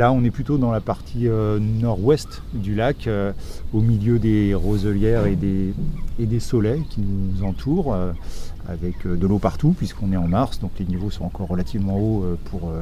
[0.00, 3.06] Là, on est plutôt dans la partie nord-ouest du lac,
[3.74, 5.74] au milieu des roselières et des,
[6.18, 7.94] et des soleils qui nous entourent,
[8.66, 12.24] avec de l'eau partout, puisqu'on est en mars, donc les niveaux sont encore relativement hauts
[12.46, 12.72] pour,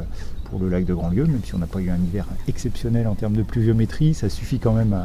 [0.49, 3.15] pour le lac de Grandlieu, même si on n'a pas eu un hiver exceptionnel en
[3.15, 4.97] termes de pluviométrie, ça suffit quand même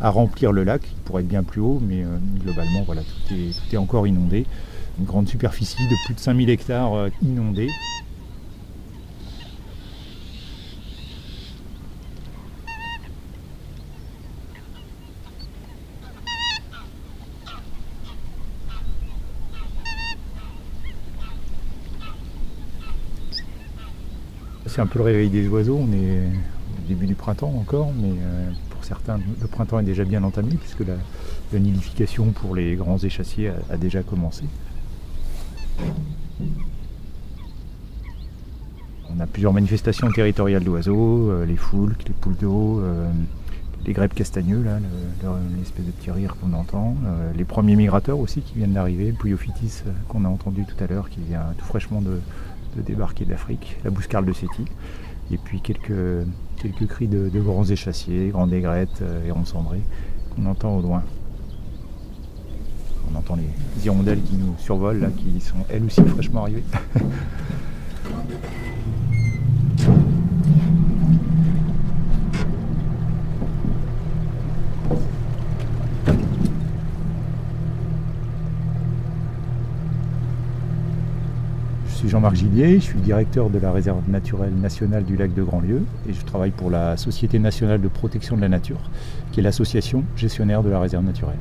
[0.00, 3.34] à, remplir le lac, il pourrait être bien plus haut, mais euh, globalement voilà, tout
[3.34, 4.44] est, tout est, encore inondé.
[4.98, 7.08] Une grande superficie de plus de 5000 hectares euh,
[24.72, 28.08] C'est un peu le réveil des oiseaux, on est au début du printemps encore, mais
[28.08, 32.96] euh, pour certains, le printemps est déjà bien entamé puisque la, nidification pour les grands
[32.96, 34.44] échassiers a, déjà commencé.
[39.14, 43.10] On a plusieurs manifestations territoriales d'oiseaux, euh, les foulques, les poules d'eau, euh,
[43.84, 44.64] les grèbes castagneux,
[45.58, 46.96] l'espèce de petit rire qu'on entend,
[47.36, 49.36] les premiers migrateurs aussi qui viennent d'arriver, le
[50.08, 52.20] qu'on a entendu tout à l'heure, qui vient tout fraîchement de,
[52.76, 54.64] de débarquer d'Afrique, la bouscarle de Séti,
[55.30, 56.26] et puis quelques,
[56.60, 59.82] quelques cris de, grands échassiers, grandes aigrettes, et euh, cendrés
[60.34, 61.02] qu'on entend au loin.
[63.12, 66.64] On entend les hirondelles qui nous survolent, là, qui sont elles aussi fraîchement arrivées.
[82.12, 86.12] Jean-Marc Gillier, je suis directeur de la réserve naturelle nationale du lac de Grandlieu et
[86.12, 88.90] je travaille pour la Société nationale de protection de la nature,
[89.32, 91.38] qui est l'association gestionnaire de la réserve naturelle.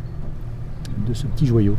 [1.06, 1.76] De ce petit joyau.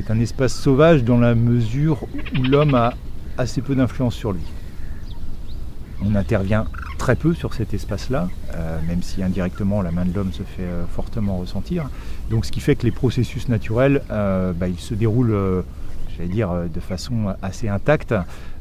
[0.00, 2.04] C'est un espace sauvage dans la mesure
[2.38, 2.94] où l'homme a
[3.36, 4.40] assez peu d'influence sur lui.
[6.02, 6.64] On intervient
[6.96, 10.62] très peu sur cet espace-là, euh, même si indirectement la main de l'homme se fait
[10.62, 11.90] euh, fortement ressentir.
[12.30, 15.64] Donc ce qui fait que les processus naturels, euh, bah, ils se déroulent,
[16.16, 18.14] j'allais dire, de façon assez intacte.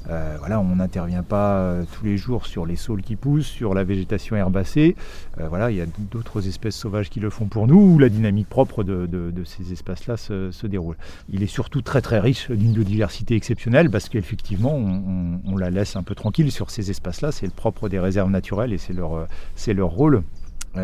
[0.09, 3.73] Euh, voilà, on n'intervient pas euh, tous les jours sur les saules qui poussent, sur
[3.73, 4.95] la végétation herbacée.
[5.39, 8.09] Euh, voilà, il y a d'autres espèces sauvages qui le font pour nous, où la
[8.09, 10.95] dynamique propre de, ces espaces-là se, déroule.
[11.29, 16.03] Il est surtout très très riche d'une biodiversité exceptionnelle parce qu'effectivement, on, la laisse un
[16.03, 17.31] peu tranquille sur ces espaces-là.
[17.31, 19.27] C'est le propre des réserves naturelles et c'est leur,
[19.67, 20.23] leur rôle.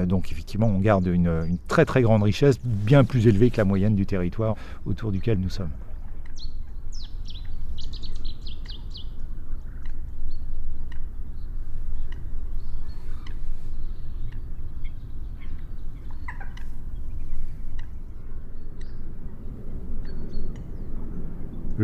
[0.06, 3.96] donc effectivement, on garde une très très grande richesse, bien plus élevée que la moyenne
[3.96, 4.56] du territoire
[4.86, 5.70] autour duquel nous sommes.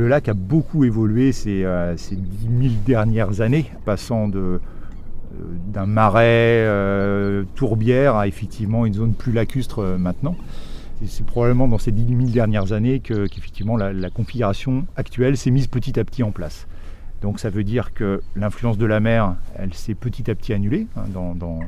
[0.01, 4.57] Le lac a beaucoup évolué ces, euh, ces 10 000 dernières années, passant euh,
[5.67, 10.35] d'un marais euh, tourbière à effectivement une zone plus lacustre maintenant.
[11.05, 15.99] C'est probablement dans ces 10 000 dernières années qu'effectivement la, configuration actuelle s'est mise petit
[15.99, 16.65] à petit en place.
[17.21, 20.87] Donc ça veut dire que l'influence de la mer, elle s'est petit à petit annulée.
[20.97, 21.59] Hein, dans,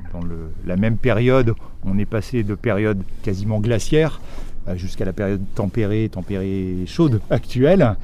[0.66, 1.54] la même période,
[1.86, 7.96] on est passé de période quasiment glaciaire euh, jusqu'à la période tempérée, tempérée chaude actuelle.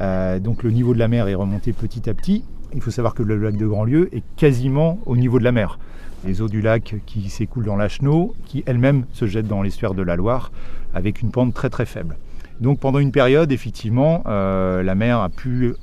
[0.00, 2.44] Euh, donc le niveau de la mer est remonté petit à petit.
[2.74, 5.78] Il faut savoir que le lac de Grandlieu est quasiment au niveau de la mer.
[6.24, 9.94] Les eaux du lac qui s'écoulent dans la Chenot, qui elles-mêmes se jettent dans l'estuaire
[9.94, 10.50] de la Loire
[10.94, 12.16] avec une pente très très faible.
[12.60, 15.74] Donc pendant une période, effectivement, euh, la mer a pu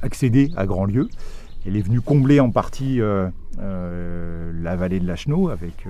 [0.00, 1.08] accéder à Grandlieu.
[1.66, 3.00] Elle est venue combler en partie
[3.58, 5.86] la vallée de la Chenot avec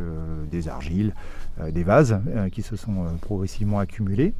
[0.50, 4.34] des argiles, euh, des vases euh, qui se sont euh, progressivement accumulés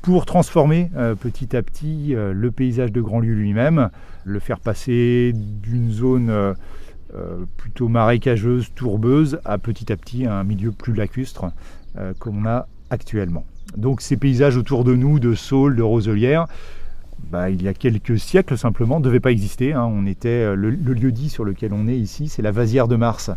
[0.00, 3.88] pour transformer petit à petit le paysage de Grandlieu lui-même,
[4.24, 6.56] le faire passer d'une zone
[7.56, 11.52] plutôt marécageuse, tourbeuse, à petit à petit un milieu plus lacustre
[12.18, 13.44] comme on a actuellement.
[13.76, 16.48] Donc ces paysages autour de nous de saules, de roselières,
[17.30, 19.72] bah, il y a quelques siècles simplement, ne devaient pas exister.
[19.72, 19.84] Hein.
[19.84, 22.96] On était, euh, le, lieu dit sur lequel on est ici, c'est la vasière de
[22.96, 23.30] Mars.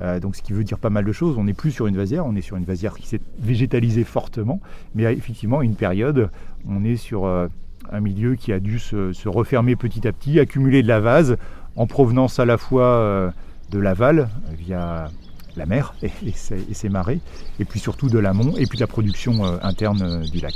[0.00, 1.36] Euh, donc ce qui veut dire pas mal de choses.
[1.36, 4.60] On n'est plus sur une vasière, on est sur une vasière qui s'est végétalisée fortement.
[4.94, 6.30] Mais effectivement, une période,
[6.68, 7.48] on est sur euh,
[7.90, 11.36] un milieu qui a dû se, refermer petit à petit, accumuler de la vase
[11.76, 13.32] en provenance à la fois
[13.70, 15.08] de l'aval via
[15.56, 17.20] la mer et, ses, marées,
[17.58, 20.54] et puis surtout de l'amont et puis de la production interne du lac.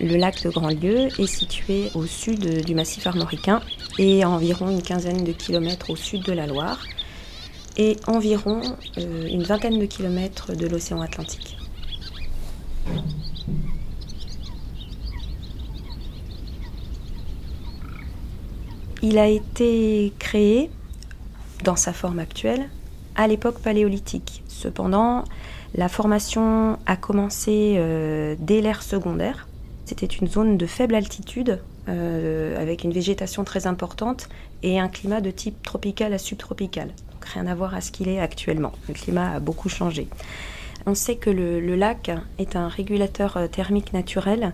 [0.00, 3.60] Le lac de Grandlieu est situé au sud du massif armoricain
[3.98, 6.86] et à environ une quinzaine de kilomètres au sud de la Loire
[7.76, 8.60] et environ
[8.98, 11.56] euh, une vingtaine de kilomètres de l'océan Atlantique.
[19.02, 20.70] Il a été créé
[21.64, 22.68] dans sa forme actuelle
[23.16, 24.44] à l'époque paléolithique.
[24.46, 25.24] Cependant,
[25.74, 29.48] la formation a commencé euh, dès l'ère secondaire
[29.88, 34.28] c'était une zone de faible altitude euh, avec une végétation très importante
[34.62, 36.90] et un climat de type tropical à subtropical.
[37.32, 38.72] Rien à voir à ce qu'il est actuellement.
[38.86, 40.06] Le climat a beaucoup changé.
[40.84, 44.52] On sait que le, lac est un régulateur euh, thermique naturel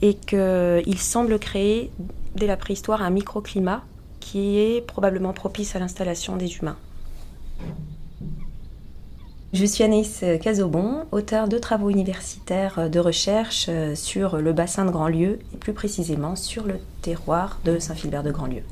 [0.00, 1.90] et qu'il semble créer
[2.34, 3.82] dès la préhistoire un microclimat
[4.20, 6.78] qui est probablement propice à l'installation des humains.
[9.52, 14.90] Je suis Anaïs Cazobon, auteur de travaux universitaires de recherche euh, sur le bassin de
[14.90, 18.62] Grandlieu et plus précisément sur le terroir de Saint-Philbert de Grandlieu.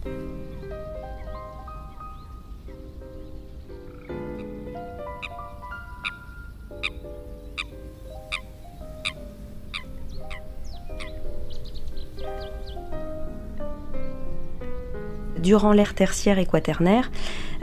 [15.50, 17.10] Durant l'ère tertiaire et quaternaire,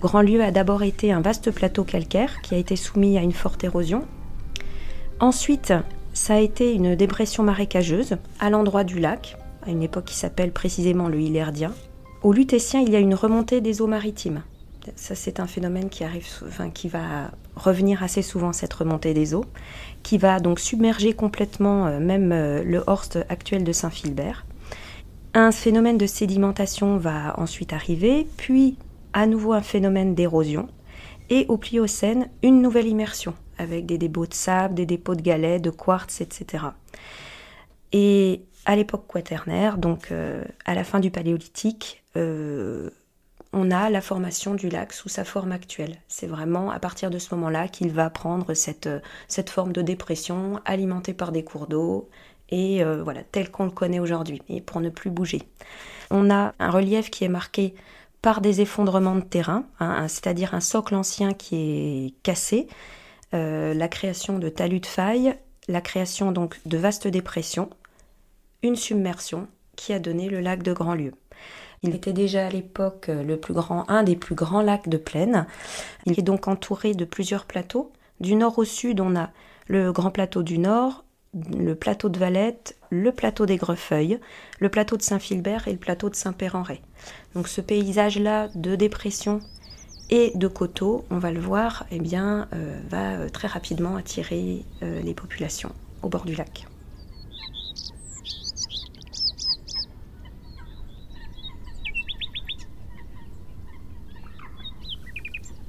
[0.02, 3.64] Grandlieu a d'abord été un vaste plateau calcaire qui a été soumis à une forte
[3.64, 4.04] érosion.
[5.22, 5.74] Ensuite,
[6.12, 10.52] ça a été une dépression marécageuse à l'endroit du lac, à une époque qui s'appelle
[10.52, 11.72] précisément le Hilerdien.
[12.24, 14.42] Au Lutétien, il y a une remontée des eaux maritimes.
[14.98, 19.34] Ça, c'est un phénomène qui, arrive, enfin, qui va revenir assez souvent, cette remontée des
[19.34, 19.46] eaux,
[20.04, 24.46] qui va donc submerger complètement euh, même euh, le Horst actuel de Saint-Philbert.
[25.40, 28.76] Un phénomène de sédimentation va ensuite arriver, puis
[29.14, 30.68] à nouveau un phénomène d'érosion,
[31.30, 35.62] et au Pliocène, une nouvelle immersion, avec des dépôts de sable, des dépôts de galets,
[35.62, 36.64] de quartz, etc.
[37.92, 42.90] Et à l'époque quaternaire, donc euh, à la fin du Paléolithique, euh,
[43.54, 45.98] on a la formation du lac sous sa forme actuelle.
[46.08, 48.90] C'est vraiment à partir de ce moment-là qu'il va prendre cette,
[49.28, 52.10] cette forme de dépression alimentée par des cours d'eau
[52.50, 55.44] et euh, voilà, tel qu'on le connaît aujourd'hui, et pour ne plus bouger.
[56.12, 57.76] On a un relief qui est marqué
[58.22, 62.68] par des effondrements de terrain, hein, c'est-à-dire un socle ancien qui est cassé,
[63.34, 65.36] euh, la création de talus de failles,
[65.68, 67.70] la création donc de vastes dépressions,
[68.64, 71.14] une submersion qui a donné le lac de Grandlieu.
[71.84, 75.46] Il était déjà à l'époque le plus grand, un des plus grands lacs de plaine.
[76.06, 77.92] Il est donc entouré de plusieurs plateaux.
[78.20, 79.30] Du nord au sud, on a
[79.68, 81.04] le grand plateau du nord,
[81.58, 84.20] le plateau de Valette, le plateau des Grefeuilles,
[84.60, 86.82] le plateau de Saint-Philbert et le plateau de Saint-Pérenré.
[87.36, 89.42] Donc ce paysage-là de dépression
[90.10, 94.64] et de coteaux, on va le voir, eh bien, euh, va euh, très rapidement attirer
[94.82, 96.66] euh, les populations au bord du lac.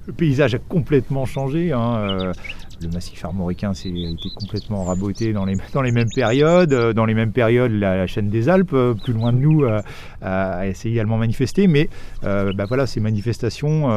[0.07, 1.73] Le paysage a complètement changé.
[1.73, 2.33] Hein,
[2.81, 6.73] le massif armoricain s'est été complètement raboté dans les, dans les mêmes périodes.
[6.73, 9.81] Euh, dans les mêmes périodes, la, chaîne des Alpes, euh, plus loin de nous, euh,
[10.23, 11.67] a, essayé également manifester.
[11.67, 11.89] Mais
[12.23, 13.89] bah voilà, ces manifestations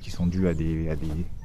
[0.00, 0.88] qui sont dues à des,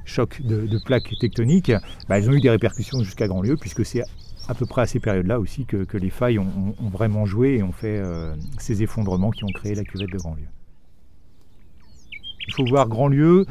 [0.05, 1.71] chocs de, plaques tectoniques,
[2.07, 4.03] bah, elles ont eu des répercussions jusqu'à Grandlieu, puisque c'est
[4.47, 7.71] à peu près à ces périodes-là aussi que, les failles ont, vraiment joué et ont
[7.71, 8.01] fait
[8.57, 10.47] ces effondrements qui ont créé la cuvette de Grandlieu.
[12.47, 13.45] Il faut voir Grandlieu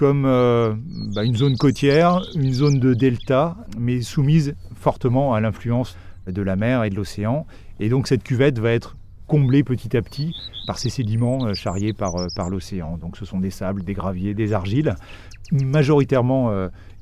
[0.00, 0.72] comme euh,
[1.14, 5.94] bah, une zone côtière, une zone de delta, mais soumise fortement à l'influence
[6.26, 7.46] de la mer et de l'océan.
[7.80, 10.34] Et donc cette cuvette va être comblée petit à petit
[10.66, 12.96] par ces sédiments euh, charriés euh, par l'océan.
[12.96, 14.94] Donc ce sont des sables, des graviers, des argiles,
[15.52, 16.50] majoritairement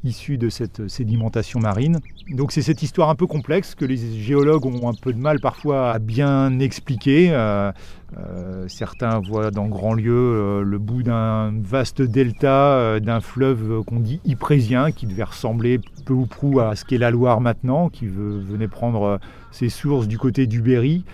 [0.04, 1.98] issus de cette sédimentation marine.
[2.30, 5.40] Donc c'est cette histoire un peu complexe que les géologues ont un peu de mal
[5.40, 7.30] parfois à bien expliquer.
[7.30, 7.72] Euh,
[8.16, 14.20] euh, certains voient dans Grandlieu euh, le bout d'un vaste delta d'un fleuve qu'on dit
[14.24, 18.68] yprésien, qui devait ressembler peu ou prou à ce qu'est la Loire maintenant, qui venait
[18.68, 19.18] prendre
[19.50, 21.04] ses sources du côté du Berry.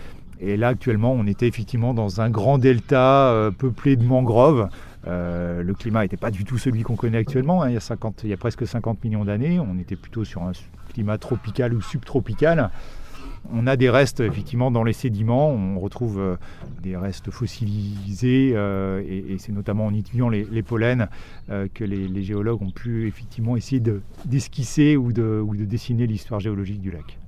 [0.41, 4.69] Et là actuellement on était effectivement dans un grand delta peuplé de mangroves.
[5.07, 7.61] Euh, le climat n'était pas du tout celui qu'on connaît actuellement.
[7.61, 7.69] Hein.
[7.69, 10.43] Il, y a 50, il, y a presque 50 millions d'années, on était plutôt sur
[10.43, 10.51] un
[10.89, 12.71] climat tropical ou subtropical.
[13.53, 16.35] On a des restes effectivement dans les sédiments, on retrouve euh,
[16.81, 21.07] des restes fossilisés euh, et, c'est notamment en étudiant les, pollens
[21.47, 23.81] que les, géologues ont pu effectivement essayer
[24.25, 27.19] d'esquisser de, ou de dessiner l'histoire géologique du lac.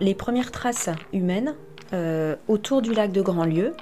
[0.00, 1.54] Les premières traces humaines
[1.92, 3.74] euh, autour du lac de Grandlieu,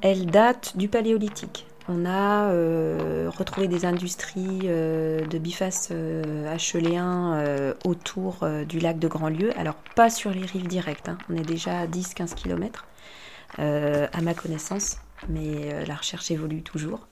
[0.00, 1.66] elles datent du Paléolithique.
[1.88, 5.92] On a euh, retrouvé des industries euh, de biface
[6.48, 9.50] acheléen autour du lac de Grandlieu.
[9.58, 11.18] Alors, pas sur les rives directes, hein.
[11.28, 12.86] on est déjà à 10-15 km
[13.58, 14.96] à ma connaissance,
[15.28, 17.06] mais la recherche évolue toujours.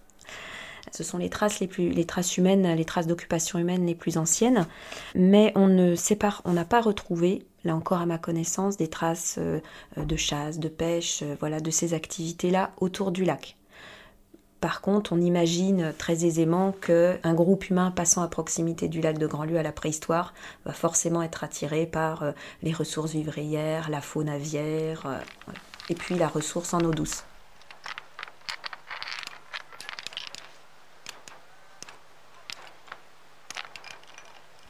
[0.91, 1.95] Ce sont les traces les plus,
[2.37, 4.67] humaines, les traces d'occupation humaine les plus anciennes,
[5.15, 5.95] mais on ne
[6.45, 9.61] on n'a pas retrouvé, là encore à ma connaissance, des traces euh,
[9.97, 13.57] de chasse, de pêche, euh, voilà, de ces activités-là autour du lac.
[14.61, 19.27] Par contre, on imagine très aisément qu'un groupe humain passant à proximité du lac de
[19.27, 24.29] Grandlieu à la préhistoire va forcément être attiré par euh, les ressources vivrières, la faune
[24.29, 25.21] aviaire,
[25.89, 27.25] et puis la ressource en eau douce.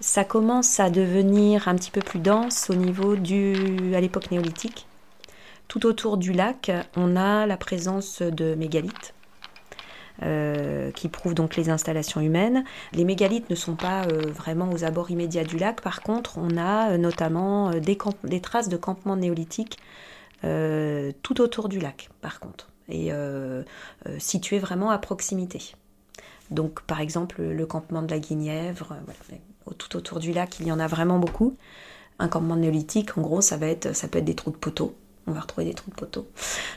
[0.03, 4.89] Ça commence à devenir un petit peu plus dense au niveau du, à l'époque néolithique.
[5.69, 9.15] Tout autour du lac, on a la présence de mégalithes.
[10.23, 12.65] Euh, qui prouvent donc les installations humaines.
[12.93, 16.57] Les mégalithes ne sont pas euh, vraiment aux abords immédiats du lac, par contre on
[16.59, 19.79] a euh, notamment des, traces de campements néolithiques
[20.43, 23.13] tout autour du lac, par contre, et
[24.19, 25.75] situés vraiment à proximité.
[26.51, 28.97] Donc par exemple le campement de la Guinièvre,
[29.79, 31.57] tout autour du lac, il y en a vraiment beaucoup.
[32.19, 34.95] Un campement néolithique, en gros, ça, va être, ça peut être des trous de poteaux.
[35.27, 36.27] On va retrouver des trous de poteaux.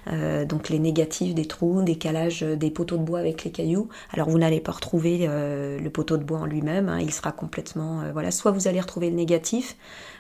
[0.07, 3.89] Euh, donc les négatifs des trous, des calages, des poteaux de bois avec les cailloux.
[4.11, 6.99] Alors vous n'allez pas retrouver euh, le poteau de bois en lui-même, hein.
[6.99, 8.01] il sera complètement...
[8.01, 9.77] Euh, voilà, soit vous allez retrouver le négatif,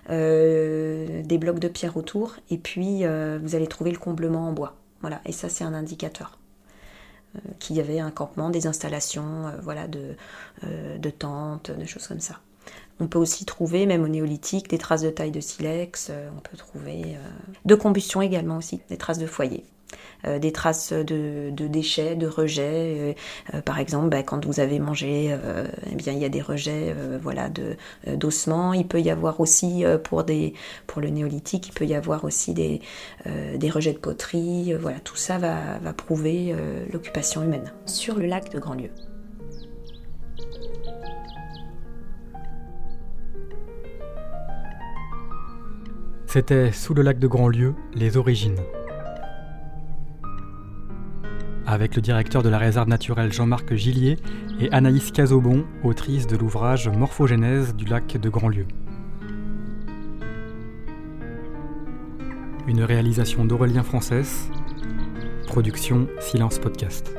[0.09, 4.75] des blocs de pierre autour, et puis vous allez trouver le comblement en bois.
[5.01, 6.37] Voilà, et ça c'est un indicateur
[7.59, 10.15] qu'il y avait un campement, des installations, voilà, de,
[10.63, 12.39] de tentes, de choses comme ça.
[12.99, 16.39] On peut aussi trouver, même au néolithique, des traces de taille de silex, euh, on
[16.39, 17.17] peut trouver euh,
[17.65, 19.65] de combustion également aussi, des traces de foyer.
[20.25, 23.15] Euh, des traces de, déchets, de rejets.
[23.65, 25.37] par exemple, bah, quand vous avez mangé,
[25.91, 27.75] eh bien, il y a des rejets voilà, de,
[28.15, 28.73] d'ossements.
[28.73, 30.53] Il peut y avoir aussi, pour, des,
[30.87, 32.81] pour le néolithique, il peut y avoir aussi des,
[33.25, 34.73] des rejets de poterie.
[34.73, 36.55] voilà, tout ça va, va prouver
[36.91, 37.71] l'occupation humaine.
[37.85, 38.89] Sur le lac de Grandlieu.
[46.35, 48.59] C'était Sous le lac de Grandlieu, les origines.
[51.65, 54.17] Avec le directeur de la réserve naturelle Jean-Marc Gillier
[54.59, 58.67] et Anaïs Cazobon, autrice de l'ouvrage Morphogénèse du lac de Grandlieu.
[62.67, 64.51] Une réalisation d'Aurélien Française,
[65.47, 67.15] production Silence Podcast.